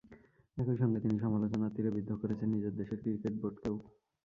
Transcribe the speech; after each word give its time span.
একই 0.57 0.77
সঙ্গে 0.77 0.99
তিনি 0.99 1.15
সমালোচনার 1.19 1.75
তিরে 1.75 1.89
বিদ্ধ 1.91 2.11
করেছেন 2.21 2.47
নিজের 2.55 2.73
দেশের 2.75 2.99
ক্রিকেট 3.01 3.33
বোর্ডকেও। 3.41 3.75